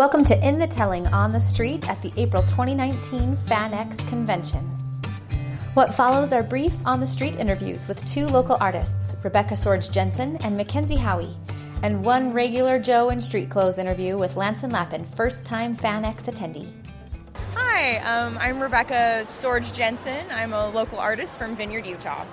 Welcome 0.00 0.24
to 0.24 0.48
In 0.48 0.58
the 0.58 0.66
Telling 0.66 1.06
on 1.08 1.30
the 1.30 1.38
Street 1.38 1.86
at 1.86 2.00
the 2.00 2.10
April 2.16 2.42
2019 2.44 3.36
FanX 3.36 3.98
convention. 4.08 4.64
What 5.74 5.92
follows 5.92 6.32
are 6.32 6.42
brief 6.42 6.72
on 6.86 7.00
the 7.00 7.06
street 7.06 7.36
interviews 7.36 7.86
with 7.86 8.02
two 8.06 8.24
local 8.26 8.56
artists, 8.60 9.14
Rebecca 9.22 9.52
Sorge 9.52 9.90
Jensen 9.92 10.38
and 10.38 10.58
Mikenzie 10.58 10.96
Howie, 10.96 11.36
and 11.82 12.02
one 12.02 12.32
regular 12.32 12.78
Joe 12.78 13.10
in 13.10 13.20
street 13.20 13.50
clothes 13.50 13.76
interview 13.76 14.16
with 14.16 14.36
Lanson 14.36 14.70
Lappin, 14.70 15.04
first 15.04 15.44
time 15.44 15.76
FanX 15.76 16.22
attendee. 16.32 16.72
Hi, 17.54 17.98
um, 17.98 18.38
I'm 18.38 18.58
Rebecca 18.58 19.26
Sorge 19.28 19.70
Jensen. 19.74 20.24
I'm 20.30 20.54
a 20.54 20.70
local 20.70 20.98
artist 20.98 21.36
from 21.36 21.54
Vineyard, 21.54 21.84
Utah. 21.84 22.24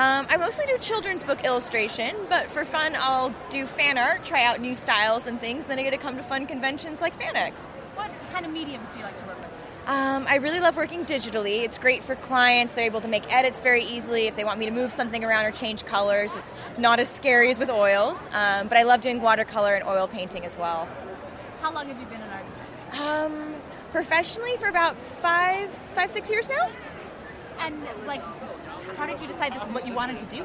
Um, 0.00 0.26
I 0.30 0.38
mostly 0.38 0.64
do 0.64 0.78
children's 0.78 1.22
book 1.24 1.44
illustration, 1.44 2.16
but 2.30 2.46
for 2.46 2.64
fun, 2.64 2.96
I'll 2.96 3.34
do 3.50 3.66
fan 3.66 3.98
art, 3.98 4.24
try 4.24 4.42
out 4.44 4.58
new 4.58 4.74
styles 4.74 5.26
and 5.26 5.38
things. 5.38 5.66
Then 5.66 5.78
I 5.78 5.82
get 5.82 5.90
to 5.90 5.98
come 5.98 6.16
to 6.16 6.22
fun 6.22 6.46
conventions 6.46 7.02
like 7.02 7.18
FanX. 7.18 7.58
What 7.96 8.10
kind 8.32 8.46
of 8.46 8.50
mediums 8.50 8.88
do 8.88 9.00
you 9.00 9.04
like 9.04 9.18
to 9.18 9.26
work 9.26 9.36
with? 9.36 9.48
Um, 9.86 10.24
I 10.26 10.36
really 10.36 10.58
love 10.58 10.78
working 10.78 11.04
digitally. 11.04 11.64
It's 11.64 11.76
great 11.76 12.02
for 12.02 12.14
clients. 12.16 12.72
They're 12.72 12.86
able 12.86 13.02
to 13.02 13.08
make 13.08 13.30
edits 13.30 13.60
very 13.60 13.84
easily. 13.84 14.26
If 14.26 14.36
they 14.36 14.44
want 14.44 14.58
me 14.58 14.64
to 14.64 14.70
move 14.70 14.94
something 14.94 15.22
around 15.22 15.44
or 15.44 15.50
change 15.50 15.84
colors, 15.84 16.34
it's 16.34 16.54
not 16.78 16.98
as 16.98 17.10
scary 17.10 17.50
as 17.50 17.58
with 17.58 17.68
oils. 17.68 18.26
Um, 18.32 18.68
but 18.68 18.78
I 18.78 18.84
love 18.84 19.02
doing 19.02 19.20
watercolor 19.20 19.74
and 19.74 19.84
oil 19.84 20.08
painting 20.08 20.46
as 20.46 20.56
well. 20.56 20.88
How 21.60 21.74
long 21.74 21.88
have 21.88 22.00
you 22.00 22.06
been 22.06 22.22
an 22.22 22.30
artist? 22.30 23.02
Um, 23.02 23.54
professionally, 23.92 24.56
for 24.56 24.68
about 24.68 24.96
five, 25.20 25.68
five, 25.94 26.10
six 26.10 26.30
years 26.30 26.48
now. 26.48 26.70
And 27.60 27.80
like, 28.06 28.22
how 28.96 29.06
did 29.06 29.20
you 29.20 29.28
decide 29.28 29.54
this 29.54 29.66
is 29.66 29.72
what 29.72 29.86
you 29.86 29.94
wanted 29.94 30.16
to 30.18 30.26
do? 30.26 30.42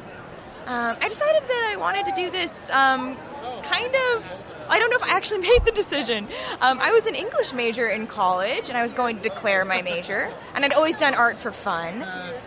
Um, 0.68 0.98
I 1.00 1.10
decided 1.10 1.44
that 1.44 1.72
I 1.72 1.76
wanted 1.78 2.08
to 2.08 2.14
do 2.16 2.32
this 2.32 2.70
um, 2.72 3.16
kind 3.64 3.96
of. 4.14 4.41
I 4.68 4.80
don't 4.80 4.90
know 4.90 4.98
if 4.98 5.04
I 5.04 5.10
actually 5.10 5.41
made 5.50 5.64
the 5.64 5.72
decision. 5.72 6.28
Um, 6.60 6.80
I 6.80 6.91
was 6.91 7.05
an 7.05 7.14
English 7.14 7.54
major 7.54 7.88
in 7.88 8.08
college, 8.08 8.70
and 8.70 8.78
I 8.78 8.82
was 8.82 8.94
going 8.94 9.18
to 9.18 9.21
declare 9.21 9.63
my 9.63 9.84
major. 9.84 10.32
And 10.55 10.66
I'd 10.66 10.74
always 10.74 10.98
done 10.98 11.13
art 11.13 11.38
for 11.38 11.52
fun. 11.52 12.04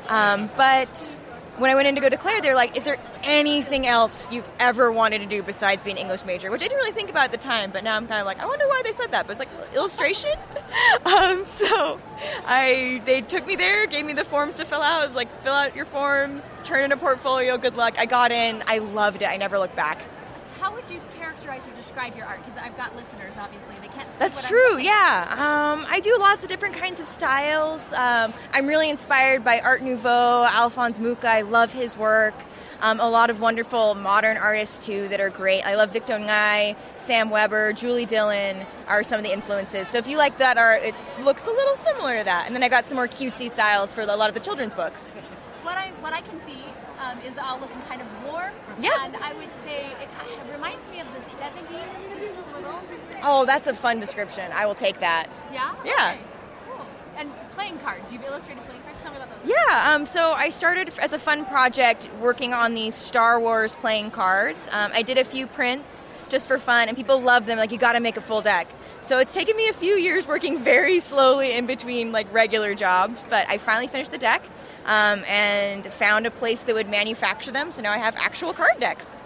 Um, 0.09 0.51
but 0.57 0.89
when 1.59 1.71
I 1.71 1.77
went 1.77 1.87
in 1.87 1.95
to 1.95 2.01
go 2.01 2.09
declare, 2.09 2.41
they're 2.41 2.57
like, 2.57 2.77
"Is 2.77 2.83
there 2.83 2.99
anything 3.23 3.87
else 3.87 4.33
you've 4.33 4.49
ever 4.59 4.91
wanted 4.91 5.21
to 5.21 5.27
do 5.27 5.43
besides 5.45 5.83
being 5.83 5.97
an 5.97 6.03
English 6.03 6.25
major?" 6.25 6.51
Which 6.51 6.63
I 6.63 6.67
didn't 6.67 6.79
really 6.79 6.93
think 6.93 7.11
about 7.11 7.27
at 7.27 7.33
the 7.33 7.39
time, 7.39 7.71
but 7.71 7.85
now 7.85 7.95
I'm 7.95 8.09
kind 8.09 8.21
of 8.21 8.27
like, 8.27 8.41
I 8.41 8.47
wonder 8.47 8.67
why 8.67 8.83
they 8.85 8.93
said 8.93 9.13
that. 9.13 9.29
But 9.29 9.33
it's 9.33 9.41
like 9.41 9.75
illustration. 9.75 10.33
um, 11.07 11.47
so 11.47 12.01
I 12.47 13.03
they 13.05 13.21
took 13.21 13.47
me 13.47 13.57
there, 13.57 13.87
gave 13.87 14.05
me 14.05 14.13
the 14.13 14.25
forms 14.25 14.57
to 14.57 14.65
fill 14.65 14.83
out. 14.83 15.05
It 15.05 15.09
was 15.09 15.17
like, 15.17 15.43
fill 15.43 15.55
out 15.55 15.75
your 15.75 15.87
forms, 15.87 16.55
turn 16.65 16.85
in 16.85 16.93
a 16.93 16.97
portfolio. 16.97 17.57
Good 17.59 17.77
luck. 17.77 17.95
I 17.99 18.07
got 18.07 18.33
in. 18.33 18.63
I 18.67 18.79
loved 18.79 19.23
it. 19.23 19.27
I 19.27 19.37
never 19.37 19.59
looked 19.59 19.77
back. 19.77 20.03
How 20.61 20.75
would 20.75 20.91
you 20.91 21.01
characterize 21.17 21.67
or 21.69 21.75
describe 21.77 22.17
your 22.17 22.27
art? 22.27 22.45
Because 22.45 22.59
I've 22.59 22.77
got 22.77 22.95
listeners, 22.97 23.33
obviously, 23.39 23.77
they 23.77 23.89
can't 23.89 24.11
see 24.11 24.19
That's 24.19 24.35
what 24.37 24.45
I'm 24.45 24.51
true, 24.51 24.79
yeah. 24.79 25.27
Um, 25.31 25.87
I 25.89 26.01
do 26.01 26.17
lots 26.19 26.43
of 26.43 26.49
different 26.49 26.75
kinds 26.75 26.99
of 27.01 27.07
styles. 27.07 27.93
Um, 27.93 28.35
I'm 28.53 28.67
really 28.67 28.91
inspired 28.91 29.45
by 29.45 29.61
Art 29.61 29.83
Nouveau, 29.83 30.45
Alphonse 30.45 30.99
Mucha. 30.99 31.29
I 31.29 31.43
love 31.43 31.73
his 31.73 31.97
work. 31.97 32.35
Um, 32.81 33.01
a 33.01 33.09
lot 33.09 33.29
of 33.31 33.41
wonderful 33.41 33.95
modern 33.97 34.37
artists 34.37 34.87
too 34.87 35.09
that 35.09 35.21
are 35.21 35.31
great. 35.31 35.63
I 35.63 35.75
love 35.75 35.93
Victo 35.93 36.17
Ngai, 36.17 36.77
Sam 36.97 37.29
Weber, 37.29 37.73
Julie 37.73 38.07
Dillon 38.07 38.65
are 38.87 39.03
some 39.03 39.19
of 39.19 39.25
the 39.25 39.33
influences. 39.33 39.89
So 39.89 39.99
if 39.99 40.07
you 40.07 40.17
like 40.17 40.39
that 40.39 40.59
art, 40.59 40.83
it 40.85 40.95
looks 41.21 41.47
a 41.47 41.51
little 41.51 41.75
similar 41.77 42.19
to 42.19 42.25
that. 42.25 42.47
And 42.47 42.55
then 42.55 42.63
I 42.63 42.69
got 42.69 42.87
some 42.87 42.97
more 42.97 43.09
cutesy 43.09 43.51
styles 43.51 43.95
for 43.95 44.03
a 44.03 44.07
lot 44.07 44.29
of 44.29 44.35
the 44.35 44.41
children's 44.41 44.75
books. 44.77 45.11
What 45.63 45.77
I 45.77 45.91
what 46.01 46.13
I 46.13 46.21
can 46.21 46.41
see 46.41 46.63
um, 47.01 47.19
is 47.23 47.37
all 47.37 47.59
looking 47.59 47.81
kind 47.83 48.01
of 48.01 48.07
warm. 48.25 48.53
Yeah. 48.81 48.91
And 49.05 49.17
I 49.17 49.33
would 49.35 49.51
say 49.65 49.87
it 50.01 50.11
kind 50.13 50.31
of 50.31 50.53
reminds 50.53 50.89
me 50.89 51.01
of 51.01 51.13
the 51.13 51.21
70s, 51.21 52.15
just 52.15 52.39
a 52.39 52.57
little. 52.57 52.81
Oh, 53.23 53.45
that's 53.45 53.67
a 53.67 53.75
fun 53.75 53.99
description. 53.99 54.53
I 54.53 54.67
will 54.67 54.77
take 54.77 55.01
that. 55.01 55.29
Yeah. 55.53 55.75
Yeah. 55.85 56.15
Okay. 56.15 56.19
Playing 57.59 57.79
cards. 57.81 58.13
You've 58.13 58.23
illustrated 58.23 58.65
playing 58.67 58.83
cards. 58.83 59.03
Tell 59.03 59.11
me 59.11 59.17
about 59.17 59.37
those. 59.37 59.51
Yeah, 59.51 59.93
um, 59.93 60.07
so 60.07 60.31
I 60.31 60.51
started 60.51 60.93
as 61.01 61.13
a 61.13 61.19
fun 61.19 61.45
project 61.45 62.09
working 62.21 62.55
on 62.55 62.75
these 62.75 62.95
Star 62.95 63.41
Wars 63.41 63.75
playing 63.75 64.13
cards. 64.13 64.69
Um, 64.71 64.93
I 64.95 65.03
did 65.03 65.19
a 65.19 65.25
few 65.25 65.49
prints 65.49 66.07
just 66.29 66.47
for 66.47 66.61
fun, 66.61 66.87
and 66.87 66.97
people 66.97 67.21
love 67.21 67.47
them. 67.47 67.59
Like, 67.59 67.73
you 67.73 67.79
got 67.79 67.95
to 67.95 68.01
make 68.01 68.17
a 68.17 68.21
full 68.21 68.43
deck. 68.43 68.69
So 69.01 69.19
it's 69.19 69.35
taken 69.35 69.57
me 69.57 69.69
a 69.69 69.73
few 69.73 69.97
years 69.97 70.29
working 70.29 70.63
very 70.63 71.01
slowly 71.01 71.51
in 71.53 71.67
between 71.67 72.13
like 72.13 72.33
regular 72.33 72.77
jobs, 72.77 73.27
but 73.29 73.49
I 73.49 73.59
finally 73.59 73.89
finished 73.89 74.13
the 74.13 74.19
deck 74.19 74.45
um, 74.87 75.25
and 75.27 75.85
found 75.95 76.27
a 76.27 76.31
place 76.31 76.61
that 76.61 76.77
would 76.77 76.89
manufacture 76.89 77.51
them. 77.51 77.73
So 77.73 77.83
now 77.83 77.91
I 77.91 77.99
have 77.99 78.15
actual 78.17 78.53
card 78.53 78.79
decks. 78.79 79.19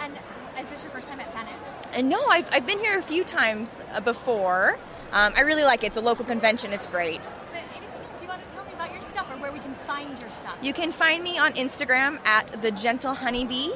And 0.00 0.12
is 0.58 0.66
this 0.68 0.82
your 0.82 0.92
first 0.92 1.08
time 1.08 1.20
at 1.20 1.32
FanX? 1.32 1.48
And 1.94 2.10
no, 2.10 2.22
I've, 2.26 2.48
I've 2.52 2.66
been 2.66 2.78
here 2.78 2.98
a 2.98 3.02
few 3.02 3.24
times 3.24 3.80
uh, 3.92 4.00
before. 4.00 4.78
Um, 5.12 5.32
I 5.34 5.40
really 5.40 5.64
like 5.64 5.82
it. 5.82 5.88
It's 5.88 5.96
a 5.96 6.00
local 6.00 6.24
convention. 6.24 6.72
It's 6.72 6.86
great. 6.86 7.20
But 7.22 7.62
anything 7.76 7.90
else 8.12 8.22
you 8.22 8.28
want 8.28 8.46
to 8.46 8.54
tell 8.54 8.64
me 8.64 8.72
about 8.72 8.92
your 8.92 9.02
stuff 9.02 9.28
or 9.30 9.36
where 9.38 9.50
we 9.50 9.58
can 9.58 9.74
find 9.86 10.08
your 10.20 10.30
stuff? 10.30 10.49
You 10.62 10.74
can 10.74 10.92
find 10.92 11.24
me 11.24 11.38
on 11.38 11.54
Instagram 11.54 12.18
at 12.26 12.60
the 12.60 12.70
Gentle 12.70 13.14
Honeybee, 13.14 13.70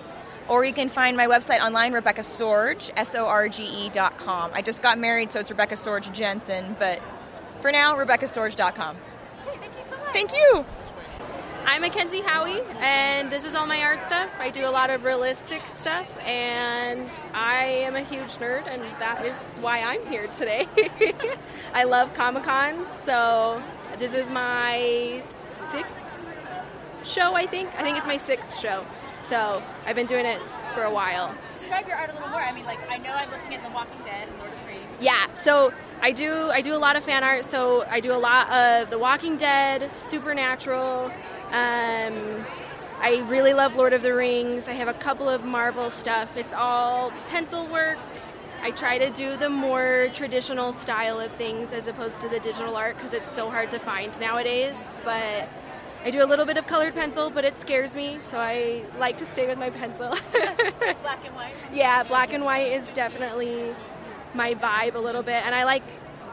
or 0.48 0.66
you 0.66 0.74
can 0.74 0.90
find 0.90 1.16
my 1.16 1.26
website 1.26 1.64
online, 1.64 1.94
Rebecca 1.94 2.20
Sorge, 2.20 2.90
S 2.94 3.14
O 3.14 3.24
R 3.24 3.48
G 3.48 3.64
E 3.64 3.88
dot 3.88 4.18
com. 4.18 4.50
I 4.52 4.60
just 4.60 4.82
got 4.82 4.98
married, 4.98 5.32
so 5.32 5.40
it's 5.40 5.50
Rebecca 5.50 5.76
Sorge 5.76 6.12
Jensen, 6.12 6.76
but 6.78 7.00
for 7.62 7.72
now, 7.72 7.96
RebeccaSorge.com. 7.96 8.96
Okay, 9.46 9.58
thank 9.58 9.72
you 9.78 9.84
so 9.88 9.96
much. 9.96 10.12
Thank 10.12 10.32
you. 10.34 10.64
I'm 11.64 11.82
Mikenzie 11.82 12.22
Howie, 12.22 12.60
and 12.80 13.32
this 13.32 13.46
is 13.46 13.54
all 13.54 13.66
my 13.66 13.80
art 13.82 14.04
stuff. 14.04 14.28
I 14.38 14.50
do 14.50 14.66
a 14.66 14.68
lot 14.68 14.90
of 14.90 15.04
realistic 15.04 15.66
stuff, 15.74 16.18
and 16.20 17.10
I 17.32 17.64
am 17.64 17.96
a 17.96 18.02
huge 18.02 18.36
nerd, 18.36 18.66
and 18.66 18.82
that 19.00 19.24
is 19.24 19.34
why 19.62 19.80
I'm 19.80 20.06
here 20.06 20.26
today. 20.26 20.68
I 21.72 21.84
love 21.84 22.12
Comic 22.12 22.44
Con, 22.44 22.86
so 22.92 23.62
this 23.98 24.12
is 24.12 24.30
my 24.30 25.18
sixth 25.22 26.03
show, 27.06 27.34
I 27.34 27.46
think. 27.46 27.74
I 27.78 27.82
think 27.82 27.96
it's 27.96 28.06
my 28.06 28.16
sixth 28.16 28.58
show. 28.58 28.84
So 29.22 29.62
I've 29.86 29.96
been 29.96 30.06
doing 30.06 30.26
it 30.26 30.40
for 30.74 30.82
a 30.82 30.90
while. 30.90 31.34
Describe 31.54 31.86
your 31.88 31.96
art 31.96 32.10
a 32.10 32.12
little 32.12 32.28
more. 32.28 32.40
I 32.40 32.52
mean, 32.52 32.66
like, 32.66 32.78
I 32.90 32.98
know 32.98 33.12
I'm 33.12 33.30
looking 33.30 33.54
at 33.54 33.62
The 33.62 33.70
Walking 33.70 33.98
Dead 34.04 34.28
and 34.28 34.38
Lord 34.38 34.52
of 34.52 34.58
the 34.58 34.66
Rings. 34.66 34.84
Yeah, 35.00 35.32
so 35.32 35.72
I 36.02 36.12
do 36.12 36.50
I 36.50 36.60
do 36.60 36.74
a 36.74 36.78
lot 36.78 36.96
of 36.96 37.04
fan 37.04 37.24
art. 37.24 37.44
So 37.44 37.86
I 37.88 38.00
do 38.00 38.12
a 38.12 38.18
lot 38.18 38.50
of 38.50 38.90
The 38.90 38.98
Walking 38.98 39.36
Dead, 39.36 39.90
Supernatural. 39.96 41.10
Um, 41.52 42.44
I 43.00 43.22
really 43.26 43.54
love 43.54 43.76
Lord 43.76 43.92
of 43.92 44.02
the 44.02 44.14
Rings. 44.14 44.68
I 44.68 44.72
have 44.72 44.88
a 44.88 44.94
couple 44.94 45.28
of 45.28 45.44
Marvel 45.44 45.90
stuff. 45.90 46.36
It's 46.36 46.52
all 46.52 47.10
pencil 47.28 47.66
work. 47.66 47.98
I 48.62 48.70
try 48.70 48.96
to 48.98 49.10
do 49.10 49.36
the 49.36 49.50
more 49.50 50.08
traditional 50.14 50.72
style 50.72 51.20
of 51.20 51.32
things 51.32 51.74
as 51.74 51.86
opposed 51.86 52.22
to 52.22 52.28
the 52.28 52.40
digital 52.40 52.76
art 52.76 52.96
because 52.96 53.12
it's 53.12 53.30
so 53.30 53.50
hard 53.50 53.70
to 53.72 53.78
find 53.78 54.18
nowadays. 54.18 54.76
But 55.04 55.48
I 56.04 56.10
do 56.10 56.22
a 56.22 56.26
little 56.26 56.44
bit 56.44 56.58
of 56.58 56.66
colored 56.66 56.94
pencil, 56.94 57.30
but 57.30 57.46
it 57.46 57.56
scares 57.56 57.96
me, 57.96 58.18
so 58.20 58.36
I 58.38 58.82
like 58.98 59.16
to 59.18 59.26
stay 59.26 59.46
with 59.46 59.58
my 59.58 59.70
pencil. 59.70 60.10
Black 61.00 61.24
and 61.24 61.34
white. 61.34 61.54
yeah, 61.72 62.02
black 62.02 62.34
and 62.34 62.44
white 62.44 62.72
is 62.72 62.92
definitely 62.92 63.74
my 64.34 64.54
vibe 64.54 64.96
a 64.96 64.98
little 64.98 65.22
bit, 65.22 65.42
and 65.46 65.54
I 65.54 65.64
like. 65.64 65.82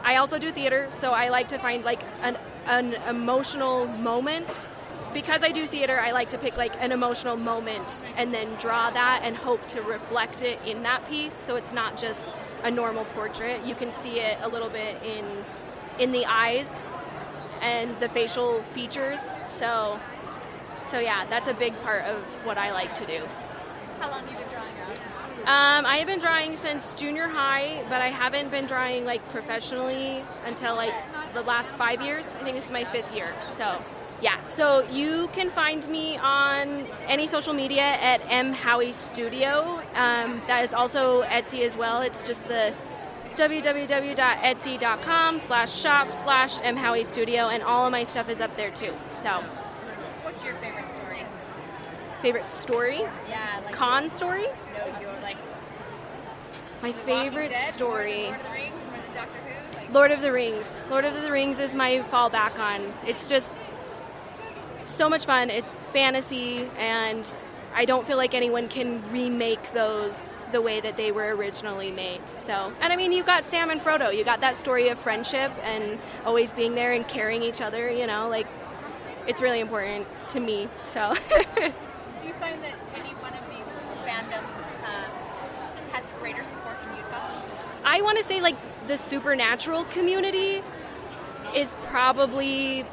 I 0.04 0.16
also 0.16 0.38
do 0.38 0.50
theater, 0.50 0.88
so 0.90 1.12
I 1.12 1.28
like 1.30 1.48
to 1.48 1.58
find 1.58 1.84
like 1.84 2.02
an 2.20 2.36
an 2.66 2.94
emotional 3.08 3.86
moment. 3.86 4.66
Because 5.14 5.42
I 5.42 5.50
do 5.52 5.66
theater, 5.66 5.98
I 5.98 6.12
like 6.12 6.30
to 6.30 6.38
pick 6.38 6.56
like 6.56 6.72
an 6.82 6.90
emotional 6.90 7.36
moment 7.36 8.06
and 8.16 8.32
then 8.32 8.54
draw 8.56 8.90
that 8.90 9.20
and 9.22 9.36
hope 9.36 9.66
to 9.68 9.82
reflect 9.82 10.40
it 10.40 10.58
in 10.66 10.82
that 10.84 11.06
piece. 11.06 11.34
So 11.34 11.56
it's 11.56 11.72
not 11.72 11.98
just 11.98 12.32
a 12.62 12.70
normal 12.70 13.04
portrait. 13.06 13.62
You 13.66 13.74
can 13.74 13.92
see 13.92 14.20
it 14.20 14.38
a 14.40 14.48
little 14.48 14.70
bit 14.70 15.02
in 15.02 15.44
in 15.98 16.12
the 16.12 16.24
eyes 16.26 16.70
and 17.62 17.98
the 18.00 18.08
facial 18.08 18.62
features. 18.62 19.32
So 19.48 19.98
so 20.86 20.98
yeah, 20.98 21.26
that's 21.26 21.48
a 21.48 21.54
big 21.54 21.78
part 21.80 22.02
of 22.04 22.22
what 22.44 22.58
I 22.58 22.72
like 22.72 22.94
to 22.96 23.06
do. 23.06 23.24
How 23.98 24.10
long 24.10 24.20
have 24.20 24.30
you 24.30 24.36
been 24.36 24.48
drawing? 24.48 24.72
Um, 25.42 25.86
I 25.86 25.96
have 25.96 26.06
been 26.06 26.20
drawing 26.20 26.54
since 26.54 26.92
junior 26.92 27.26
high, 27.26 27.82
but 27.88 28.00
I 28.00 28.08
haven't 28.08 28.50
been 28.50 28.66
drawing 28.66 29.04
like 29.04 29.26
professionally 29.30 30.22
until 30.44 30.76
like 30.76 30.94
the 31.34 31.42
last 31.42 31.76
five 31.76 32.00
years. 32.00 32.28
I 32.28 32.44
think 32.44 32.54
this 32.54 32.66
is 32.66 32.72
my 32.72 32.84
fifth 32.84 33.12
year. 33.12 33.32
So, 33.50 33.82
yeah. 34.20 34.46
So 34.48 34.86
you 34.90 35.28
can 35.32 35.50
find 35.50 35.88
me 35.88 36.16
on 36.16 36.86
any 37.08 37.26
social 37.26 37.54
media 37.54 37.82
at 37.82 38.20
M 38.28 38.52
Howie 38.52 38.92
Studio. 38.92 39.80
Um, 39.94 40.42
that 40.46 40.62
is 40.62 40.74
also 40.74 41.22
Etsy 41.24 41.62
as 41.62 41.76
well. 41.76 42.02
It's 42.02 42.24
just 42.24 42.46
the 42.46 42.72
www.etsy.com 43.36 45.38
slash 45.38 45.72
shop 45.74 46.12
slash 46.12 46.60
M 46.62 46.76
Howie 46.76 47.04
Studio, 47.04 47.48
and 47.48 47.62
all 47.62 47.86
of 47.86 47.92
my 47.92 48.04
stuff 48.04 48.28
is 48.28 48.40
up 48.40 48.54
there 48.56 48.70
too. 48.70 48.92
So, 49.16 49.30
What's 50.22 50.44
your 50.44 50.54
favorite 50.56 50.86
story? 50.92 51.24
favorite 52.22 52.48
story, 52.50 53.00
Yeah, 53.28 53.60
like 53.64 53.74
con 53.74 54.10
story. 54.10 54.46
no, 54.76 55.00
your 55.00 55.12
like 55.22 55.36
My 56.82 56.92
favorite 56.92 57.56
story. 57.56 58.26
Lord 58.26 58.40
of 58.40 58.42
the 58.42 58.50
Rings, 58.52 58.86
or 58.86 59.08
the 59.08 59.14
Doctor 59.14 59.38
Who. 59.38 59.78
Like, 59.78 59.92
Lord 59.92 60.10
of 60.12 60.20
the 60.20 60.32
Rings. 60.32 60.68
Lord 60.90 61.04
of 61.04 61.14
the 61.20 61.30
Rings 61.32 61.58
is 61.60 61.74
my 61.74 62.04
fallback 62.10 62.58
on. 62.58 62.80
It's 63.06 63.26
just 63.26 63.56
so 64.84 65.08
much 65.08 65.26
fun. 65.26 65.50
It's 65.50 65.68
fantasy, 65.92 66.68
and 66.78 67.36
I 67.74 67.84
don't 67.86 68.06
feel 68.06 68.16
like 68.16 68.34
anyone 68.34 68.68
can 68.68 69.02
remake 69.12 69.72
those 69.72 70.16
the 70.52 70.60
way 70.60 70.80
that 70.80 70.96
they 70.96 71.10
were 71.10 71.34
originally 71.34 71.90
made. 71.90 72.20
So, 72.36 72.72
and 72.80 72.92
I 72.92 72.96
mean, 72.96 73.12
you 73.12 73.22
got 73.22 73.44
Sam 73.44 73.70
and 73.70 73.80
Frodo. 73.80 74.14
You 74.16 74.24
got 74.24 74.40
that 74.40 74.56
story 74.56 74.88
of 74.88 74.98
friendship 74.98 75.52
and 75.62 75.98
always 76.24 76.52
being 76.52 76.74
there 76.74 76.92
and 76.92 77.06
carrying 77.06 77.42
each 77.42 77.60
other. 77.60 77.90
You 77.90 78.06
know, 78.06 78.28
like 78.28 78.46
it's 79.26 79.40
really 79.40 79.60
important 79.60 80.06
to 80.30 80.40
me. 80.40 80.68
So. 80.84 81.14
Do 81.56 82.28
you 82.28 82.34
find 82.34 82.62
that 82.62 82.74
any 82.94 83.10
one 83.16 83.32
of 83.32 83.48
these 83.50 83.66
fandoms 84.06 84.64
um, 84.84 85.90
has 85.92 86.12
greater 86.20 86.44
support 86.44 86.76
in 86.88 86.96
Utah? 86.96 87.42
I 87.84 88.00
want 88.02 88.18
to 88.18 88.24
say 88.24 88.40
like 88.40 88.56
the 88.86 88.96
supernatural 88.96 89.84
community 89.86 90.62
is 91.54 91.74
probably 91.86 92.84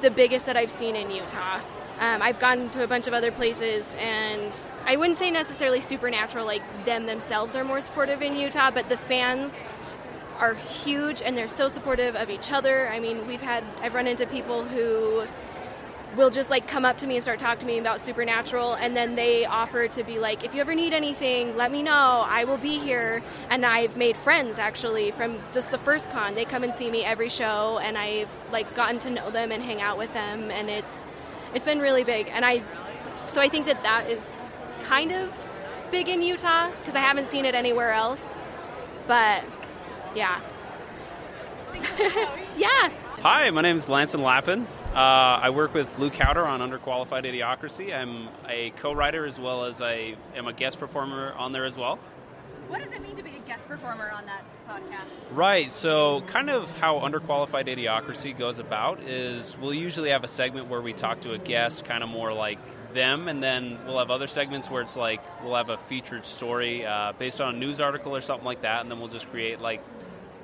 the 0.00 0.10
biggest 0.10 0.46
that 0.46 0.56
I've 0.56 0.70
seen 0.70 0.96
in 0.96 1.10
Utah. 1.10 1.60
Um, 1.98 2.22
I've 2.22 2.40
gone 2.40 2.70
to 2.70 2.82
a 2.82 2.88
bunch 2.88 3.06
of 3.06 3.14
other 3.14 3.30
places, 3.30 3.94
and 3.98 4.54
I 4.84 4.96
wouldn't 4.96 5.16
say 5.16 5.30
necessarily 5.30 5.80
supernatural, 5.80 6.44
like 6.44 6.62
them 6.84 7.06
themselves 7.06 7.54
are 7.54 7.64
more 7.64 7.80
supportive 7.80 8.20
in 8.20 8.36
Utah, 8.36 8.70
but 8.70 8.88
the 8.88 8.96
fans 8.96 9.62
are 10.38 10.54
huge 10.54 11.22
and 11.22 11.36
they're 11.36 11.48
so 11.48 11.68
supportive 11.68 12.16
of 12.16 12.30
each 12.30 12.50
other. 12.50 12.88
I 12.88 12.98
mean, 12.98 13.26
we've 13.26 13.40
had, 13.40 13.64
I've 13.80 13.94
run 13.94 14.06
into 14.06 14.26
people 14.26 14.64
who 14.64 15.26
will 16.16 16.30
just 16.30 16.50
like 16.50 16.68
come 16.68 16.84
up 16.84 16.98
to 16.98 17.06
me 17.06 17.16
and 17.16 17.22
start 17.22 17.38
talking 17.38 17.60
to 17.60 17.66
me 17.66 17.78
about 17.78 18.00
supernatural 18.00 18.74
and 18.74 18.96
then 18.96 19.16
they 19.16 19.44
offer 19.44 19.88
to 19.88 20.04
be 20.04 20.18
like 20.18 20.44
if 20.44 20.54
you 20.54 20.60
ever 20.60 20.74
need 20.74 20.92
anything 20.92 21.56
let 21.56 21.72
me 21.72 21.82
know. 21.82 22.24
I 22.26 22.44
will 22.44 22.56
be 22.56 22.78
here. 22.78 23.22
And 23.50 23.66
i've 23.66 23.96
made 23.96 24.16
friends 24.16 24.58
actually 24.58 25.10
from 25.10 25.38
just 25.52 25.70
the 25.70 25.78
first 25.78 26.10
con. 26.10 26.34
They 26.34 26.44
come 26.44 26.62
and 26.62 26.72
see 26.72 26.90
me 26.90 27.04
every 27.04 27.28
show 27.28 27.78
and 27.82 27.98
i've 27.98 28.38
like 28.52 28.74
gotten 28.74 28.98
to 29.00 29.10
know 29.10 29.30
them 29.30 29.50
and 29.50 29.62
hang 29.62 29.80
out 29.80 29.98
with 29.98 30.12
them 30.14 30.50
and 30.50 30.70
it's 30.70 31.10
it's 31.54 31.64
been 31.64 31.78
really 31.78 32.04
big 32.04 32.28
and 32.28 32.44
i 32.44 32.62
so 33.26 33.40
i 33.40 33.48
think 33.48 33.66
that 33.66 33.82
that 33.82 34.08
is 34.10 34.24
kind 34.82 35.12
of 35.12 35.32
big 35.90 36.08
in 36.08 36.22
utah 36.22 36.70
because 36.80 36.94
i 36.94 37.00
haven't 37.00 37.30
seen 37.30 37.44
it 37.44 37.54
anywhere 37.54 37.92
else 37.92 38.22
but 39.06 39.44
yeah 40.14 40.40
yeah 42.56 42.90
Hi, 43.24 43.48
my 43.48 43.62
name 43.62 43.76
is 43.76 43.88
Lanson 43.88 44.20
Lappin. 44.20 44.66
Uh, 44.94 44.98
I 44.98 45.48
work 45.48 45.72
with 45.72 45.98
Luke 45.98 46.12
Howder 46.12 46.46
on 46.46 46.60
Underqualified 46.60 47.24
Idiocracy. 47.24 47.96
I'm 47.96 48.28
a 48.46 48.68
co-writer 48.76 49.24
as 49.24 49.40
well 49.40 49.64
as 49.64 49.80
I 49.80 50.16
am 50.36 50.46
a 50.46 50.52
guest 50.52 50.78
performer 50.78 51.32
on 51.32 51.52
there 51.52 51.64
as 51.64 51.74
well. 51.74 51.98
What 52.68 52.82
does 52.82 52.90
it 52.92 53.02
mean 53.02 53.14
to 53.16 53.22
be 53.22 53.30
a 53.30 53.40
guest 53.46 53.68
performer 53.68 54.10
on 54.10 54.26
that 54.26 54.42
podcast? 54.68 55.06
Right. 55.32 55.70
So, 55.70 56.22
kind 56.22 56.50
of 56.50 56.76
how 56.78 56.98
Underqualified 57.00 57.66
Idiocracy 57.66 58.36
goes 58.36 58.58
about 58.58 59.02
is 59.02 59.56
we'll 59.58 59.74
usually 59.74 60.10
have 60.10 60.24
a 60.24 60.28
segment 60.28 60.68
where 60.68 60.80
we 60.80 60.92
talk 60.92 61.20
to 61.20 61.32
a 61.32 61.38
guest, 61.38 61.84
kind 61.84 62.02
of 62.02 62.08
more 62.08 62.32
like 62.32 62.58
them, 62.94 63.28
and 63.28 63.42
then 63.42 63.78
we'll 63.86 63.98
have 63.98 64.10
other 64.10 64.26
segments 64.26 64.70
where 64.70 64.82
it's 64.82 64.96
like 64.96 65.20
we'll 65.42 65.54
have 65.54 65.68
a 65.68 65.76
featured 65.76 66.24
story 66.24 66.86
uh, 66.86 67.12
based 67.18 67.40
on 67.40 67.54
a 67.54 67.58
news 67.58 67.80
article 67.80 68.16
or 68.16 68.20
something 68.20 68.46
like 68.46 68.62
that, 68.62 68.80
and 68.80 68.90
then 68.90 68.98
we'll 68.98 69.08
just 69.08 69.30
create 69.30 69.60
like 69.60 69.82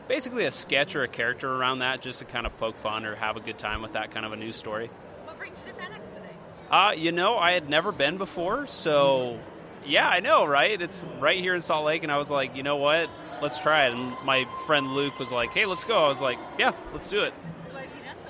basically 0.09 0.45
a 0.45 0.51
sketch 0.51 0.97
or 0.97 1.05
a 1.05 1.09
character 1.09 1.51
around 1.51 1.79
that 1.79 2.01
just 2.01 2.19
to 2.19 2.25
kind 2.25 2.45
of 2.45 2.57
poke 2.59 2.77
fun 2.77 3.05
or 3.07 3.15
have 3.15 3.37
a 3.37 3.41
good 3.41 3.59
time 3.59 3.81
with 3.81 3.93
that 3.93 4.11
kind 4.11 4.27
of 4.27 4.33
a 4.33 4.37
news 4.37 4.57
story. 4.57 4.91
What 5.25 5.39
brings 5.39 5.65
you 5.65 5.73
to 5.73 5.79
FanX 5.79 6.15
today? 6.15 6.35
Uh, 6.71 6.95
you 6.97 7.13
know, 7.13 7.37
I 7.37 7.53
had 7.53 7.69
never 7.69 7.93
been 7.93 8.19
before, 8.19 8.67
so 8.67 9.39
yeah, 9.87 10.09
I 10.09 10.21
know, 10.21 10.45
right? 10.45 10.81
It's 10.81 11.05
right 11.19 11.39
here 11.39 11.55
in 11.55 11.61
Salt 11.61 11.85
Lake, 11.85 12.03
and 12.03 12.13
I 12.13 12.19
was 12.19 12.31
like, 12.31 12.57
you 12.57 12.63
know 12.63 12.77
what? 12.77 13.09
Let's 13.43 13.59
try 13.59 13.87
it. 13.87 13.93
And 13.93 14.15
my 14.25 14.47
friend 14.67 14.95
Luke 14.95 15.19
was 15.19 15.31
like, 15.31 15.51
hey, 15.51 15.67
let's 15.67 15.85
go. 15.85 15.97
I 15.97 16.09
was 16.09 16.21
like, 16.21 16.39
yeah, 16.59 16.73
let's 16.93 17.09
do 17.09 17.23
it. 17.23 17.33
So 17.67 17.75
what 17.75 17.85
have 17.85 17.97
you 17.97 18.03
done 18.03 18.17
so 18.23 18.29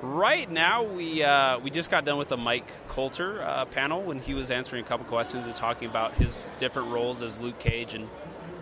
far? 0.00 0.08
Right 0.08 0.50
now, 0.50 0.84
we 0.84 1.22
uh, 1.22 1.58
we 1.58 1.70
just 1.70 1.90
got 1.90 2.04
done 2.04 2.18
with 2.18 2.28
the 2.28 2.36
Mike 2.36 2.70
Colter 2.88 3.42
uh, 3.42 3.64
panel 3.64 4.02
when 4.02 4.20
he 4.20 4.34
was 4.34 4.50
answering 4.50 4.84
a 4.84 4.86
couple 4.86 5.06
questions 5.06 5.46
and 5.46 5.56
talking 5.56 5.88
about 5.88 6.14
his 6.14 6.46
different 6.58 6.88
roles 6.90 7.22
as 7.22 7.38
Luke 7.38 7.58
Cage 7.58 7.94
and 7.94 8.08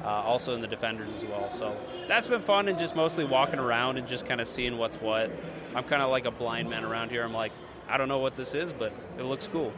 uh, 0.05 0.09
also 0.09 0.55
in 0.55 0.61
the 0.61 0.67
Defenders 0.67 1.12
as 1.15 1.25
well. 1.25 1.50
So 1.50 1.77
that's 2.09 2.27
been 2.27 2.43
fun 2.43 2.69
and 2.69 2.79
just 2.79 2.97
mostly 2.97 3.25
walking 3.25 3.59
around 3.59 3.99
and 3.99 4.09
just 4.09 4.27
kind 4.27 4.41
of 4.41 4.49
seeing 4.49 4.79
what's 4.79 5.00
what. 5.00 5.31
I'm 5.75 5.85
kind 5.85 6.03
of 6.03 6.11
like 6.11 6.25
a 6.25 6.31
blind 6.31 6.71
man 6.71 6.85
around 6.85 7.11
here. 7.11 7.23
I'm 7.23 7.33
like, 7.33 7.53
I 7.89 7.97
don't 7.99 8.09
know 8.09 8.19
what 8.19 8.37
this 8.37 8.55
is, 8.55 8.73
but 8.73 8.93
it 9.19 9.25
looks 9.25 9.49
cool. 9.49 9.73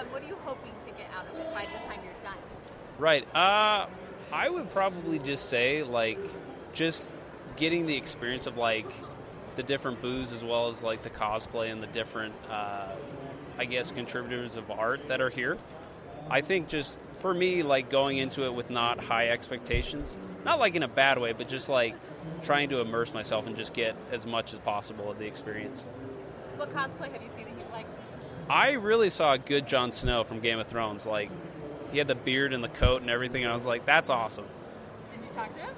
What 0.00 0.06
are 0.06 0.06
you 0.06 0.06
um, 0.06 0.12
What 0.12 0.22
are 0.22 0.26
you 0.26 0.36
hoping 0.44 0.72
to 0.82 0.90
get 0.90 1.10
out 1.16 1.26
of 1.26 1.38
it 1.38 1.52
by 1.52 1.66
the 1.66 1.86
time 1.86 2.00
you're 2.04 2.12
done? 2.22 2.38
Right. 2.98 3.24
Uh, 3.34 3.86
I 4.32 4.48
would 4.48 4.70
probably 4.72 5.18
just 5.18 5.48
say 5.48 5.82
like 5.82 6.18
just 6.72 7.12
getting 7.56 7.86
the 7.86 7.96
experience 7.96 8.46
of 8.46 8.56
like 8.56 8.90
the 9.56 9.62
different 9.62 10.00
booths 10.00 10.32
as 10.32 10.44
well 10.44 10.68
as 10.68 10.82
like 10.82 11.02
the 11.02 11.10
cosplay 11.10 11.70
and 11.70 11.82
the 11.82 11.88
different 11.88 12.34
uh, 12.48 12.92
I 13.58 13.64
guess 13.64 13.90
contributors 13.90 14.56
of 14.56 14.70
art 14.70 15.08
that 15.08 15.20
are 15.20 15.30
here. 15.30 15.58
I 16.30 16.40
think 16.42 16.68
just 16.68 16.98
for 17.16 17.34
me 17.34 17.62
like 17.62 17.90
going 17.90 18.18
into 18.18 18.44
it 18.44 18.54
with 18.54 18.70
not 18.70 19.02
high 19.02 19.28
expectations, 19.28 20.16
not 20.44 20.58
like 20.58 20.76
in 20.76 20.82
a 20.82 20.88
bad 20.88 21.18
way, 21.18 21.32
but 21.32 21.48
just 21.48 21.68
like 21.68 21.94
trying 22.42 22.68
to 22.70 22.80
immerse 22.80 23.12
myself 23.12 23.46
and 23.46 23.56
just 23.56 23.74
get 23.74 23.96
as 24.12 24.24
much 24.24 24.54
as 24.54 24.60
possible 24.60 25.10
of 25.10 25.18
the 25.18 25.26
experience. 25.26 25.84
What 26.56 26.72
cosplay 26.72 27.12
have 27.12 27.22
you 27.22 27.30
seen 27.34 27.46
that 27.46 27.54
you 27.54 27.64
liked? 27.72 27.98
I 28.50 28.72
really 28.72 29.10
saw 29.10 29.34
a 29.34 29.38
good 29.38 29.68
Jon 29.68 29.92
Snow 29.92 30.24
from 30.24 30.40
Game 30.40 30.58
of 30.58 30.66
Thrones. 30.66 31.06
Like 31.06 31.30
he 31.92 31.98
had 31.98 32.08
the 32.08 32.16
beard 32.16 32.52
and 32.52 32.64
the 32.64 32.68
coat 32.68 33.00
and 33.00 33.08
everything, 33.08 33.44
and 33.44 33.52
I 33.52 33.54
was 33.54 33.64
like, 33.64 33.86
"That's 33.86 34.10
awesome." 34.10 34.46
Did 35.12 35.22
you 35.22 35.30
talk 35.32 35.52
to 35.54 35.60
him? 35.60 35.74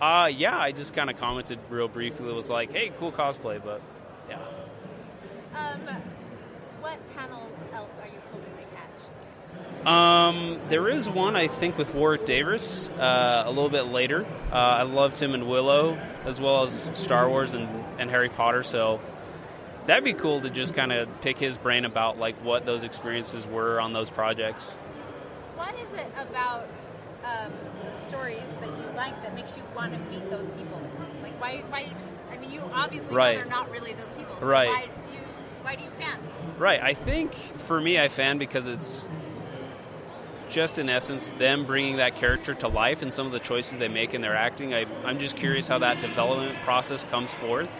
Uh, 0.00 0.26
yeah, 0.26 0.56
I 0.56 0.70
just 0.70 0.94
kind 0.94 1.10
of 1.10 1.18
commented 1.18 1.58
real 1.68 1.88
briefly. 1.88 2.28
It 2.28 2.34
was 2.34 2.48
like, 2.48 2.72
"Hey, 2.72 2.92
cool 3.00 3.10
cosplay," 3.10 3.60
but 3.62 3.82
yeah. 4.28 4.38
Um, 5.56 5.80
what 6.80 6.98
panels 7.16 7.54
else 7.74 7.98
are 8.00 8.06
you 8.06 8.20
hoping 8.30 8.54
to 8.54 8.64
catch? 9.82 9.86
Um, 9.86 10.60
there 10.68 10.88
is 10.88 11.08
one 11.08 11.34
I 11.34 11.48
think 11.48 11.76
with 11.76 11.92
Warwick 11.92 12.24
Davis 12.24 12.88
uh, 12.90 13.42
a 13.46 13.50
little 13.50 13.68
bit 13.68 13.86
later. 13.86 14.24
Uh, 14.52 14.54
I 14.54 14.82
loved 14.82 15.18
him 15.18 15.34
in 15.34 15.48
Willow 15.48 15.98
as 16.24 16.40
well 16.40 16.62
as 16.62 16.88
Star 16.94 17.28
Wars 17.28 17.54
and, 17.54 17.68
and 17.98 18.08
Harry 18.10 18.28
Potter, 18.28 18.62
so 18.62 19.00
that'd 19.86 20.04
be 20.04 20.12
cool 20.12 20.40
to 20.40 20.50
just 20.50 20.74
kind 20.74 20.92
of 20.92 21.08
pick 21.20 21.38
his 21.38 21.56
brain 21.56 21.84
about 21.84 22.18
like 22.18 22.36
what 22.36 22.66
those 22.66 22.82
experiences 22.82 23.46
were 23.46 23.80
on 23.80 23.92
those 23.92 24.10
projects. 24.10 24.68
What 25.56 25.74
is 25.76 25.92
it 25.92 26.06
about 26.18 26.68
um, 27.24 27.52
the 27.84 27.96
stories 27.96 28.48
that 28.60 28.68
you 28.68 28.84
like 28.96 29.20
that 29.22 29.34
makes 29.34 29.56
you 29.56 29.62
want 29.74 29.92
to 29.92 29.98
meet 30.10 30.28
those 30.30 30.48
people? 30.50 30.80
Like, 31.20 31.40
why? 31.40 31.62
Why? 31.68 31.92
I 32.30 32.36
mean, 32.38 32.50
you 32.50 32.62
obviously 32.72 33.14
Right. 33.14 33.36
know 33.36 33.42
they're 33.42 33.50
not 33.50 33.70
really 33.70 33.92
those 33.92 34.08
people. 34.16 34.34
So 34.40 34.46
Right. 34.46 34.68
Why 34.68 34.86
do 35.04 35.12
you? 35.12 35.18
Why 35.62 35.76
do 35.76 35.84
you 35.84 35.90
fan? 35.98 36.18
Right. 36.58 36.82
I 36.82 36.94
think 36.94 37.34
for 37.34 37.80
me, 37.80 37.98
I 38.00 38.08
fan 38.08 38.38
because 38.38 38.66
it's 38.66 39.06
just 40.48 40.78
in 40.78 40.88
essence 40.90 41.30
them 41.38 41.64
bringing 41.64 41.96
that 41.96 42.14
character 42.16 42.52
to 42.52 42.68
life 42.68 43.00
and 43.02 43.12
some 43.12 43.24
of 43.26 43.32
the 43.32 43.38
choices 43.40 43.78
they 43.78 43.88
make 43.88 44.12
in 44.12 44.20
their 44.20 44.34
acting. 44.34 44.74
I, 44.74 44.84
I'm 45.04 45.18
just 45.18 45.36
curious 45.36 45.66
how 45.66 45.78
that 45.78 46.00
development 46.00 46.58
process 46.64 47.04
comes 47.04 47.32
forth, 47.32 47.70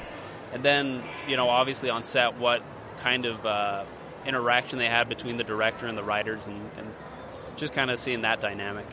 and 0.52 0.62
then 0.62 1.02
you 1.28 1.36
know, 1.36 1.48
obviously 1.48 1.90
on 1.90 2.02
set, 2.02 2.38
what 2.38 2.62
kind 3.00 3.26
of 3.26 3.44
uh, 3.44 3.84
interaction 4.26 4.78
they 4.78 4.88
had 4.88 5.08
between 5.08 5.36
the 5.36 5.44
director 5.44 5.86
and 5.86 5.96
the 5.96 6.04
writers, 6.04 6.46
and, 6.46 6.60
and 6.78 6.86
just 7.56 7.72
kind 7.72 7.90
of 7.90 7.98
seeing 7.98 8.22
that 8.22 8.40
dynamic. 8.40 8.86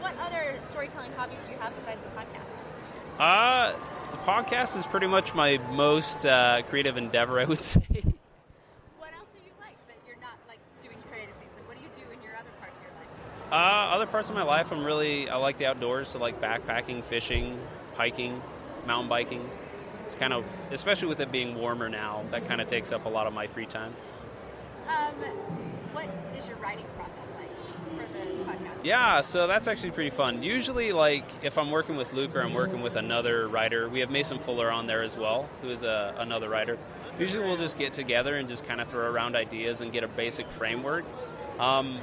What 0.00 0.14
other 0.18 0.58
storytelling 0.62 1.12
hobbies 1.12 1.38
do 1.46 1.52
you 1.52 1.58
have 1.58 1.74
besides 1.76 2.00
the 2.02 2.10
podcast? 2.10 2.52
Uh, 3.18 3.74
the 4.10 4.16
podcast 4.18 4.76
is 4.76 4.86
pretty 4.86 5.06
much 5.06 5.34
my 5.34 5.58
most 5.72 6.26
uh, 6.26 6.62
creative 6.68 6.96
endeavor, 6.96 7.38
I 7.38 7.44
would 7.44 7.62
say. 7.62 7.80
What 8.98 9.10
else 9.16 9.28
do 9.34 9.40
you 9.44 9.52
like 9.60 9.76
that 9.86 9.96
you're 10.06 10.16
not 10.20 10.34
like 10.48 10.58
doing 10.82 10.96
creative 11.10 11.34
things? 11.36 11.50
Like, 11.56 11.68
what 11.68 11.76
do 11.76 11.82
you 11.82 11.88
do 11.94 12.02
in 12.12 12.22
your 12.22 12.32
other 12.34 12.50
parts 12.60 12.76
of 12.78 12.82
your 12.82 12.92
life? 12.92 13.08
Uh, 13.52 13.94
other 13.94 14.06
parts 14.06 14.28
of 14.28 14.34
my 14.34 14.42
life, 14.42 14.72
I'm 14.72 14.84
really 14.84 15.28
I 15.28 15.36
like 15.36 15.58
the 15.58 15.66
outdoors, 15.66 16.08
so 16.08 16.18
like 16.18 16.40
backpacking, 16.40 17.04
fishing, 17.04 17.58
hiking, 17.94 18.40
mountain 18.86 19.08
biking. 19.08 19.48
It's 20.04 20.14
kind 20.14 20.32
of, 20.32 20.44
especially 20.70 21.08
with 21.08 21.20
it 21.20 21.32
being 21.32 21.54
warmer 21.54 21.88
now, 21.88 22.24
that 22.30 22.46
kind 22.46 22.60
of 22.60 22.68
takes 22.68 22.92
up 22.92 23.06
a 23.06 23.08
lot 23.08 23.26
of 23.26 23.32
my 23.32 23.46
free 23.46 23.66
time. 23.66 23.94
Um, 24.88 25.14
what 25.92 26.08
is 26.36 26.48
your 26.48 26.56
writing 26.58 26.86
process 26.96 27.28
like 27.38 27.50
for 27.96 28.18
the 28.18 28.44
podcast? 28.44 28.84
Yeah, 28.84 29.20
so 29.20 29.46
that's 29.46 29.68
actually 29.68 29.92
pretty 29.92 30.10
fun. 30.10 30.42
Usually, 30.42 30.92
like 30.92 31.24
if 31.42 31.56
I'm 31.56 31.70
working 31.70 31.96
with 31.96 32.12
Luke 32.12 32.34
or 32.34 32.42
I'm 32.42 32.54
working 32.54 32.82
with 32.82 32.96
another 32.96 33.48
writer, 33.48 33.88
we 33.88 34.00
have 34.00 34.10
Mason 34.10 34.38
Fuller 34.38 34.70
on 34.70 34.86
there 34.86 35.02
as 35.02 35.16
well, 35.16 35.48
who 35.60 35.70
is 35.70 35.82
a, 35.82 36.14
another 36.18 36.48
writer. 36.48 36.78
Usually, 37.18 37.44
we'll 37.44 37.56
just 37.56 37.78
get 37.78 37.92
together 37.92 38.36
and 38.36 38.48
just 38.48 38.64
kind 38.64 38.80
of 38.80 38.88
throw 38.88 39.10
around 39.10 39.36
ideas 39.36 39.80
and 39.82 39.92
get 39.92 40.02
a 40.02 40.08
basic 40.08 40.50
framework. 40.50 41.04
Um, 41.58 42.00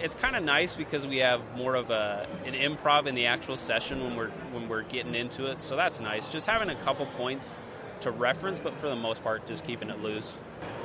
it's 0.00 0.14
kind 0.14 0.36
of 0.36 0.44
nice 0.44 0.74
because 0.74 1.06
we 1.06 1.18
have 1.18 1.40
more 1.56 1.74
of 1.74 1.90
a 1.90 2.26
an 2.44 2.54
improv 2.54 3.06
in 3.06 3.14
the 3.14 3.26
actual 3.26 3.56
session 3.56 4.02
when 4.02 4.16
we're 4.16 4.30
when 4.52 4.68
we're 4.68 4.82
getting 4.82 5.14
into 5.14 5.46
it. 5.46 5.62
So 5.62 5.76
that's 5.76 6.00
nice. 6.00 6.28
Just 6.28 6.46
having 6.46 6.70
a 6.70 6.74
couple 6.76 7.06
points 7.16 7.58
to 8.00 8.10
reference, 8.10 8.58
but 8.58 8.74
for 8.78 8.88
the 8.88 8.96
most 8.96 9.22
part, 9.22 9.46
just 9.46 9.64
keeping 9.64 9.90
it 9.90 10.00
loose. 10.00 10.36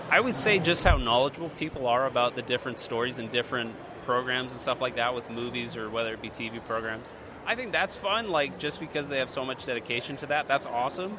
I 0.09 0.19
would 0.19 0.35
say 0.35 0.59
just 0.59 0.83
how 0.83 0.97
knowledgeable 0.97 1.49
people 1.49 1.87
are 1.87 2.05
about 2.05 2.35
the 2.35 2.41
different 2.41 2.79
stories 2.79 3.19
and 3.19 3.31
different 3.31 3.75
programs 4.03 4.51
and 4.51 4.61
stuff 4.61 4.81
like 4.81 4.95
that 4.95 5.15
with 5.15 5.29
movies 5.29 5.77
or 5.77 5.89
whether 5.89 6.13
it 6.13 6.21
be 6.21 6.29
TV 6.29 6.63
programs. 6.65 7.07
I 7.45 7.55
think 7.55 7.71
that's 7.71 7.95
fun, 7.95 8.29
like 8.29 8.59
just 8.59 8.79
because 8.79 9.09
they 9.09 9.19
have 9.19 9.29
so 9.29 9.45
much 9.45 9.65
dedication 9.65 10.15
to 10.17 10.27
that, 10.27 10.47
that's 10.47 10.65
awesome. 10.65 11.17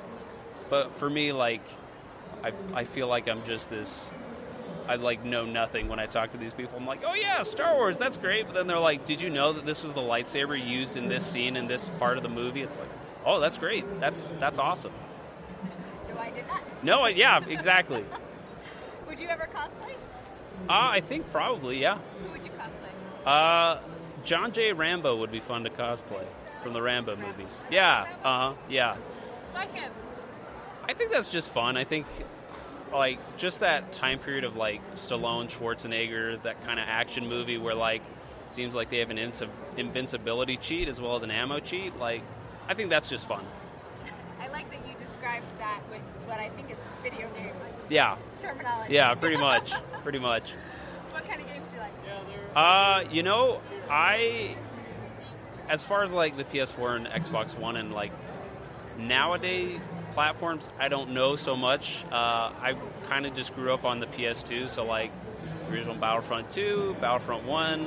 But 0.70 0.94
for 0.96 1.08
me, 1.08 1.32
like, 1.32 1.62
I, 2.42 2.52
I 2.74 2.84
feel 2.84 3.08
like 3.08 3.28
I'm 3.28 3.44
just 3.44 3.70
this 3.70 4.08
I 4.88 4.96
like 4.96 5.24
know 5.24 5.44
nothing 5.44 5.88
when 5.88 5.98
I 5.98 6.06
talk 6.06 6.32
to 6.32 6.38
these 6.38 6.52
people. 6.52 6.76
I'm 6.78 6.86
like, 6.86 7.02
oh 7.06 7.14
yeah, 7.14 7.42
Star 7.42 7.74
Wars, 7.76 7.98
that's 7.98 8.16
great. 8.16 8.46
But 8.46 8.54
then 8.54 8.66
they're 8.66 8.78
like, 8.78 9.04
did 9.04 9.20
you 9.20 9.30
know 9.30 9.52
that 9.52 9.64
this 9.66 9.82
was 9.84 9.94
the 9.94 10.00
lightsaber 10.00 10.58
used 10.62 10.96
in 10.96 11.08
this 11.08 11.24
scene 11.24 11.56
in 11.56 11.66
this 11.66 11.88
part 11.98 12.16
of 12.16 12.22
the 12.22 12.28
movie? 12.28 12.62
It's 12.62 12.76
like, 12.78 12.88
oh, 13.24 13.40
that's 13.40 13.58
great. 13.58 13.84
That's 14.00 14.32
that's 14.38 14.58
awesome. 14.58 14.92
No, 16.12 16.18
I 16.20 16.30
did 16.30 16.46
not. 16.46 16.84
No, 16.84 17.00
I- 17.02 17.08
yeah, 17.10 17.40
exactly. 17.48 18.04
Would 19.06 19.18
you 19.18 19.28
ever 19.28 19.48
cosplay? 19.54 19.92
Uh, 20.68 20.90
I 20.92 21.00
think 21.00 21.30
probably, 21.32 21.78
yeah. 21.80 21.98
Who 22.24 22.30
would 22.32 22.44
you 22.44 22.50
cosplay? 22.52 23.26
Uh, 23.26 23.80
John 24.24 24.52
J. 24.52 24.72
Rambo 24.72 25.16
would 25.16 25.32
be 25.32 25.40
fun 25.40 25.64
to 25.64 25.70
cosplay 25.70 26.24
from 26.62 26.72
the 26.72 26.80
Rambo 26.82 27.16
movies. 27.16 27.64
Yeah, 27.70 28.06
uh 28.22 28.50
huh, 28.50 28.54
yeah. 28.68 28.96
Why 29.52 29.66
him? 29.66 29.90
I 30.84 30.92
think 30.92 31.10
that's 31.10 31.28
just 31.28 31.50
fun. 31.50 31.76
I 31.76 31.84
think 31.84 32.06
like 32.92 33.18
just 33.38 33.60
that 33.60 33.92
time 33.92 34.18
period 34.18 34.44
of 34.44 34.56
like 34.56 34.80
Stallone, 34.96 35.48
Schwarzenegger, 35.50 36.42
that 36.42 36.62
kind 36.64 36.78
of 36.78 36.86
action 36.88 37.28
movie 37.28 37.58
where 37.58 37.74
like 37.74 38.02
it 38.48 38.54
seems 38.54 38.74
like 38.74 38.90
they 38.90 38.98
have 38.98 39.10
an 39.10 39.16
inv- 39.16 39.48
invincibility 39.76 40.56
cheat 40.56 40.88
as 40.88 41.00
well 41.00 41.14
as 41.16 41.22
an 41.22 41.30
ammo 41.30 41.58
cheat. 41.58 41.96
Like 41.98 42.22
I 42.68 42.74
think 42.74 42.90
that's 42.90 43.08
just 43.08 43.26
fun. 43.26 43.44
I 44.40 44.48
like 44.48 44.70
that 44.70 44.86
you 44.86 44.94
described 44.98 45.46
that 45.58 45.80
with 45.90 46.00
what 46.26 46.38
I 46.38 46.48
think 46.50 46.70
is 46.70 46.76
video 47.02 47.28
game 47.36 47.52
Yeah, 47.88 48.16
terminology. 48.38 48.92
yeah, 48.94 49.14
pretty 49.14 49.36
much, 49.48 49.72
pretty 50.02 50.18
much. 50.18 50.50
What 51.12 51.26
kind 51.28 51.40
of 51.40 51.46
games 51.46 51.68
do 51.70 51.76
you 51.76 51.82
like? 51.82 51.92
Uh, 52.54 53.04
you 53.10 53.22
know, 53.22 53.60
I 53.90 54.56
as 55.68 55.82
far 55.82 56.02
as 56.02 56.12
like 56.12 56.36
the 56.36 56.44
PS4 56.44 56.96
and 56.96 57.06
Xbox 57.06 57.58
One 57.58 57.76
and 57.76 57.92
like 57.94 58.12
nowadays 58.98 59.80
platforms, 60.12 60.68
I 60.78 60.88
don't 60.88 61.10
know 61.10 61.36
so 61.36 61.56
much. 61.56 62.04
Uh, 62.10 62.52
I 62.60 62.76
kind 63.08 63.26
of 63.26 63.34
just 63.34 63.54
grew 63.54 63.72
up 63.72 63.84
on 63.84 64.00
the 64.00 64.06
PS2, 64.06 64.68
so 64.68 64.84
like 64.84 65.10
original 65.70 65.94
Battlefront 65.94 66.50
2, 66.50 66.96
Battlefront 67.00 67.44
1, 67.44 67.86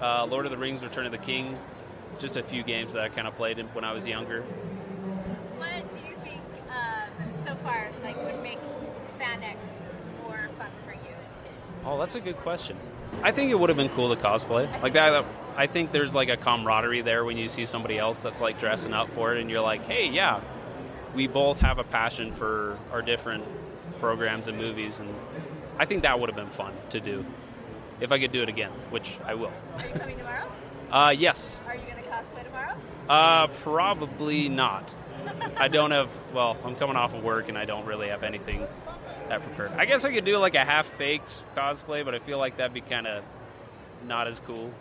uh, 0.00 0.26
Lord 0.26 0.44
of 0.46 0.52
the 0.52 0.58
Rings: 0.58 0.82
Return 0.82 1.06
of 1.06 1.12
the 1.12 1.18
King. 1.18 1.58
Just 2.18 2.36
a 2.36 2.42
few 2.42 2.62
games 2.62 2.94
that 2.94 3.02
I 3.02 3.08
kind 3.08 3.28
of 3.28 3.36
played 3.36 3.58
when 3.74 3.84
I 3.84 3.92
was 3.92 4.06
younger. 4.06 4.42
What 4.42 5.92
do 5.92 5.98
you 5.98 6.14
think 6.24 6.40
um, 6.70 7.32
so 7.44 7.54
far 7.56 7.88
like 8.02 8.16
would 8.24 8.42
make 8.42 8.58
FanX 9.20 9.56
more 10.22 10.48
fun 10.58 10.70
for 10.86 10.92
you? 10.92 11.14
Oh, 11.84 11.98
that's 11.98 12.14
a 12.14 12.20
good 12.20 12.38
question. 12.38 12.76
I 13.22 13.32
think 13.32 13.50
it 13.50 13.58
would 13.58 13.70
have 13.70 13.76
been 13.76 13.90
cool 13.90 14.14
to 14.14 14.20
cosplay 14.20 14.70
like 14.82 14.94
that. 14.94 15.24
I 15.56 15.66
think 15.66 15.92
there's 15.92 16.14
like 16.14 16.28
a 16.28 16.36
camaraderie 16.36 17.00
there 17.00 17.24
when 17.24 17.38
you 17.38 17.48
see 17.48 17.64
somebody 17.64 17.98
else 17.98 18.20
that's 18.20 18.40
like 18.40 18.60
dressing 18.60 18.92
up 18.92 19.10
for 19.10 19.34
it, 19.34 19.40
and 19.40 19.50
you're 19.50 19.62
like, 19.62 19.84
hey, 19.84 20.08
yeah, 20.08 20.40
we 21.16 21.26
both 21.26 21.58
have 21.60 21.78
a 21.78 21.84
passion 21.84 22.30
for 22.30 22.78
our 22.92 23.02
different 23.02 23.42
programs 23.98 24.46
and 24.46 24.58
movies, 24.58 25.00
and 25.00 25.12
I 25.78 25.86
think 25.86 26.02
that 26.02 26.20
would 26.20 26.28
have 26.28 26.36
been 26.36 26.50
fun 26.50 26.74
to 26.90 27.00
do 27.00 27.24
if 28.00 28.12
I 28.12 28.18
could 28.18 28.30
do 28.30 28.42
it 28.42 28.48
again, 28.50 28.70
which 28.90 29.16
I 29.24 29.34
will. 29.34 29.52
Are 29.80 29.86
you 29.86 29.94
coming 29.94 30.18
tomorrow? 30.18 30.46
Uh, 30.88 31.12
yes, 31.18 31.58
Are 31.66 31.74
you 31.74 31.80
going 31.82 31.96
to 32.00 32.08
cosplay 32.08 32.44
tomorrow? 32.44 32.76
uh, 33.08 33.48
probably 33.48 34.48
not. 34.48 34.94
I 35.56 35.66
don't 35.66 35.90
have. 35.90 36.08
Well, 36.32 36.56
I'm 36.64 36.76
coming 36.76 36.94
off 36.94 37.12
of 37.12 37.24
work, 37.24 37.48
and 37.48 37.58
I 37.58 37.64
don't 37.64 37.84
really 37.86 38.06
have 38.06 38.22
anything 38.22 38.64
that 39.28 39.42
prepared. 39.42 39.72
I 39.76 39.84
guess 39.84 40.04
I 40.04 40.12
could 40.14 40.24
do 40.24 40.38
like 40.38 40.54
a 40.54 40.64
half 40.64 40.96
baked 40.96 41.42
cosplay, 41.56 42.04
but 42.04 42.14
I 42.14 42.20
feel 42.20 42.38
like 42.38 42.58
that'd 42.58 42.72
be 42.72 42.82
kind 42.82 43.08
of 43.08 43.24
not 44.06 44.28
as 44.28 44.38
cool. 44.38 44.72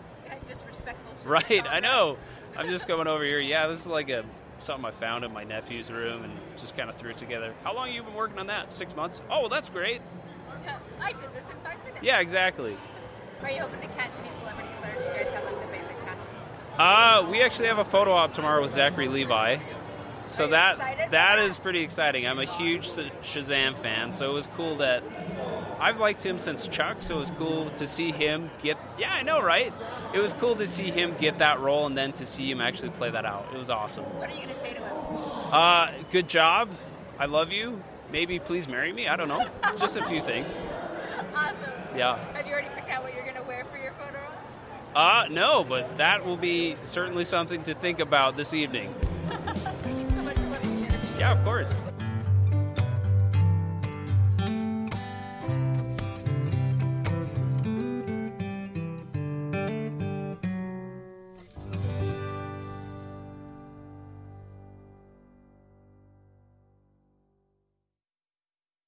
Disrespectful. 0.46 1.16
Right, 1.26 1.66
I 1.68 1.80
know. 1.80 2.18
I'm 2.56 2.68
just 2.68 2.88
coming 2.88 3.08
over 3.08 3.24
here. 3.24 3.40
Yeah, 3.40 3.66
this 3.66 3.80
is 3.80 3.88
like 3.88 4.10
a 4.12 4.24
something 4.60 4.86
I 4.86 4.92
found 4.92 5.24
in 5.24 5.34
my 5.34 5.44
nephew's 5.44 5.92
room 5.92 6.24
and 6.24 6.34
just 6.58 6.76
kind 6.78 6.90
of 6.90 6.96
threw 6.96 7.12
it 7.12 7.18
together. 7.18 7.54
How 7.64 7.76
long 7.76 7.88
have 7.88 7.96
you 7.96 8.04
been 8.04 8.14
working 8.14 8.40
on 8.40 8.48
that? 8.48 8.72
Six 8.72 8.96
months? 8.96 9.22
Oh, 9.30 9.42
well, 9.42 9.50
that's 9.50 9.70
great. 9.70 10.02
Yeah, 10.64 10.78
I 11.02 11.12
did 11.12 11.34
this 11.34 11.46
in 11.46 11.58
five 11.64 11.78
minutes. 11.86 12.04
Yeah, 12.04 12.20
exactly. 12.20 12.76
Are 13.42 13.52
you 13.52 13.60
hoping 13.60 13.82
to 13.82 13.88
catch 13.96 14.18
any 14.20 14.30
celebrities, 14.40 14.72
or 14.82 14.94
do 14.98 15.04
you 15.04 15.24
guys 15.24 15.34
have 15.34 15.44
like 15.44 15.62
the 15.62 15.68
basic 15.68 16.06
cast? 16.06 16.22
Uh, 16.78 17.28
we 17.30 17.42
actually 17.42 17.68
have 17.68 17.80
a 17.80 17.86
photo 17.86 18.14
op 18.14 18.34
tomorrow 18.34 18.62
with 18.62 18.72
Zachary 18.72 19.08
Levi. 19.08 19.58
So 20.28 20.48
that 20.48 20.80
that 20.80 21.12
that? 21.12 21.40
is 21.40 21.60
pretty 21.60 21.82
exciting. 21.82 22.26
I'm 22.26 22.40
a 22.40 22.46
huge 22.46 22.88
Shazam 22.88 23.76
fan, 23.76 24.12
so 24.12 24.30
it 24.32 24.34
was 24.34 24.48
cool 24.48 24.78
that 24.78 25.04
I've 25.80 26.00
liked 26.00 26.26
him 26.26 26.40
since 26.40 26.68
Chuck. 26.68 27.02
So 27.02 27.16
it 27.16 27.20
was 27.20 27.32
cool 27.32 27.70
to 27.72 27.88
see 27.88 28.12
him 28.12 28.50
get. 28.62 28.78
Yeah, 28.98 29.14
I 29.14 29.24
know, 29.24 29.42
right? 29.42 29.74
It 30.14 30.20
was 30.20 30.34
cool 30.34 30.56
to 30.56 30.68
see 30.68 30.92
him 30.92 31.16
get 31.20 31.40
that 31.40 31.60
role 31.60 31.86
and 31.86 31.98
then 31.98 32.12
to 32.14 32.26
see 32.26 32.50
him 32.50 32.62
actually 32.62 32.90
play 32.92 33.12
that 33.12 33.26
out. 33.26 33.48
It 33.54 33.58
was 33.58 33.70
awesome. 33.70 34.06
What 34.06 34.30
are 34.30 34.34
you 34.34 34.44
going 34.44 34.56
to 34.56 34.62
say 34.62 34.74
to 34.74 34.80
him? 34.80 34.98
Uh, 35.52 35.92
good 36.12 36.28
job. 36.28 36.70
I 37.20 37.26
love 37.26 37.52
you. 37.52 37.82
Maybe 38.12 38.40
please 38.40 38.68
marry 38.68 38.94
me. 38.94 39.08
I 39.08 39.16
don't 39.16 39.28
know. 39.28 39.48
Just 39.78 39.98
a 39.98 40.06
few 40.06 40.22
things. 40.22 40.62
Awesome. 41.34 41.58
Yeah. 41.96 42.18
Have 42.34 42.46
you 42.46 42.54
already 42.54 42.70
picked 42.76 42.90
out 42.90 43.04
what 43.04 43.14
you're 43.14 43.24
going 43.24 43.36
to 43.36 43.44
wear 43.44 43.66
for 43.66 43.78
your 43.78 43.94
photo? 43.94 44.20
Uh, 44.96 45.28
no, 45.30 45.64
but 45.64 45.98
that 45.98 46.26
will 46.26 46.38
be 46.38 46.76
certainly 46.84 47.26
something 47.26 47.64
to 47.64 47.74
think 47.74 48.00
about 48.00 48.38
this 48.38 48.54
evening. 48.54 48.94
So 49.56 50.22
much 50.24 50.36
for 50.38 50.50
letting 50.50 50.82
me 50.82 50.88
share. 50.88 51.20
Yeah, 51.20 51.32
of 51.38 51.44
course. 51.44 51.74